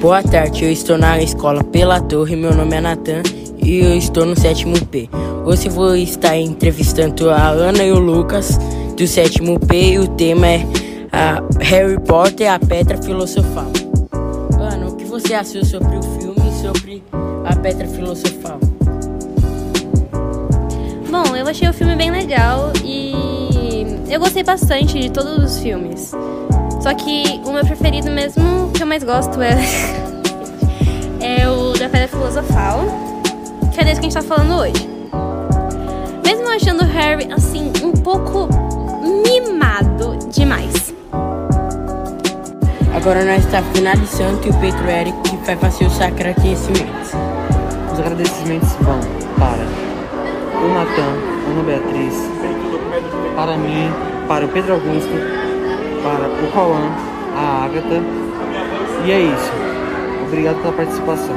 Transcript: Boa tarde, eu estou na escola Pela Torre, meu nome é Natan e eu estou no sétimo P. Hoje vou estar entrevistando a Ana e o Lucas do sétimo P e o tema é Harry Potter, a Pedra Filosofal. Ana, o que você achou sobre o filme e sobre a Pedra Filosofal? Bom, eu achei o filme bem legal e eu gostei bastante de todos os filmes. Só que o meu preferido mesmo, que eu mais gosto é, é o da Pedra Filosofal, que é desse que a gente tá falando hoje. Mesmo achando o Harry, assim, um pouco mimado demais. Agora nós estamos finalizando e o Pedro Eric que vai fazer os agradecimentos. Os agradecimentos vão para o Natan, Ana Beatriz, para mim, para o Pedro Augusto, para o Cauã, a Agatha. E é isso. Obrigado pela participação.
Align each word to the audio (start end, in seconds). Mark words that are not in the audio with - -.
Boa 0.00 0.22
tarde, 0.22 0.64
eu 0.64 0.70
estou 0.70 0.96
na 0.96 1.20
escola 1.20 1.64
Pela 1.64 2.00
Torre, 2.00 2.36
meu 2.36 2.54
nome 2.54 2.76
é 2.76 2.80
Natan 2.80 3.22
e 3.60 3.80
eu 3.80 3.96
estou 3.96 4.24
no 4.24 4.38
sétimo 4.38 4.74
P. 4.86 5.10
Hoje 5.44 5.68
vou 5.68 5.96
estar 5.96 6.36
entrevistando 6.36 7.28
a 7.28 7.48
Ana 7.48 7.82
e 7.82 7.90
o 7.90 7.98
Lucas 7.98 8.56
do 8.96 9.04
sétimo 9.04 9.58
P 9.58 9.94
e 9.94 9.98
o 9.98 10.06
tema 10.06 10.46
é 10.46 10.64
Harry 11.60 12.00
Potter, 12.00 12.52
a 12.52 12.60
Pedra 12.60 13.02
Filosofal. 13.02 13.66
Ana, 14.60 14.86
o 14.86 14.96
que 14.96 15.04
você 15.04 15.34
achou 15.34 15.64
sobre 15.64 15.96
o 15.96 16.02
filme 16.02 16.48
e 16.48 16.62
sobre 16.62 17.02
a 17.44 17.56
Pedra 17.56 17.88
Filosofal? 17.88 18.60
Bom, 21.10 21.36
eu 21.36 21.46
achei 21.48 21.68
o 21.68 21.74
filme 21.74 21.96
bem 21.96 22.12
legal 22.12 22.72
e 22.84 23.01
eu 24.12 24.20
gostei 24.20 24.42
bastante 24.42 24.98
de 24.98 25.10
todos 25.10 25.42
os 25.42 25.58
filmes. 25.58 26.12
Só 26.82 26.92
que 26.92 27.40
o 27.46 27.52
meu 27.52 27.64
preferido 27.64 28.10
mesmo, 28.10 28.70
que 28.74 28.82
eu 28.82 28.86
mais 28.86 29.02
gosto 29.02 29.40
é, 29.40 29.56
é 31.18 31.48
o 31.48 31.72
da 31.72 31.88
Pedra 31.88 32.08
Filosofal, 32.08 32.84
que 33.72 33.80
é 33.80 33.84
desse 33.84 34.00
que 34.00 34.06
a 34.06 34.10
gente 34.10 34.14
tá 34.14 34.22
falando 34.22 34.60
hoje. 34.60 34.86
Mesmo 36.22 36.46
achando 36.46 36.82
o 36.82 36.86
Harry, 36.86 37.32
assim, 37.32 37.72
um 37.82 37.92
pouco 37.92 38.48
mimado 39.26 40.18
demais. 40.30 40.92
Agora 42.94 43.24
nós 43.24 43.42
estamos 43.42 43.70
finalizando 43.74 44.46
e 44.46 44.50
o 44.50 44.54
Pedro 44.60 44.90
Eric 44.90 45.16
que 45.22 45.36
vai 45.46 45.56
fazer 45.56 45.86
os 45.86 45.98
agradecimentos. 46.02 47.12
Os 47.90 47.98
agradecimentos 47.98 48.72
vão 48.82 49.00
para 49.38 49.91
o 50.62 50.68
Natan, 50.68 51.14
Ana 51.50 51.62
Beatriz, 51.64 52.14
para 53.34 53.56
mim, 53.56 53.90
para 54.28 54.46
o 54.46 54.48
Pedro 54.48 54.74
Augusto, 54.74 55.10
para 56.04 56.28
o 56.28 56.52
Cauã, 56.52 56.90
a 57.36 57.64
Agatha. 57.64 58.00
E 59.04 59.10
é 59.10 59.20
isso. 59.20 59.52
Obrigado 60.26 60.62
pela 60.62 60.72
participação. 60.72 61.36